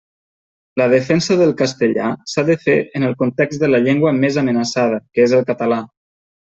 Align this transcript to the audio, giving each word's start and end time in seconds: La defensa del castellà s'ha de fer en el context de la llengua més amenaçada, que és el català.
La 0.81 0.87
defensa 0.93 1.37
del 1.41 1.51
castellà 1.59 2.09
s'ha 2.33 2.45
de 2.49 2.57
fer 2.65 2.77
en 3.01 3.07
el 3.11 3.15
context 3.23 3.65
de 3.67 3.73
la 3.77 3.85
llengua 3.87 4.17
més 4.25 4.43
amenaçada, 4.47 5.03
que 5.15 5.31
és 5.31 5.41
el 5.41 5.49
català. 5.53 5.83